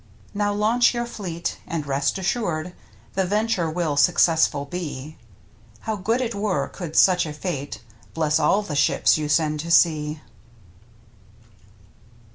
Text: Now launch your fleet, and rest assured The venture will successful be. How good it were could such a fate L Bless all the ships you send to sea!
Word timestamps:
Now 0.33 0.51
launch 0.51 0.95
your 0.95 1.05
fleet, 1.05 1.59
and 1.67 1.85
rest 1.85 2.17
assured 2.17 2.73
The 3.13 3.23
venture 3.23 3.69
will 3.69 3.95
successful 3.95 4.65
be. 4.65 5.19
How 5.81 5.95
good 5.95 6.21
it 6.21 6.33
were 6.33 6.67
could 6.69 6.95
such 6.95 7.27
a 7.27 7.33
fate 7.33 7.77
L 7.87 8.07
Bless 8.15 8.39
all 8.39 8.63
the 8.63 8.75
ships 8.75 9.19
you 9.19 9.29
send 9.29 9.59
to 9.59 9.69
sea! 9.69 10.19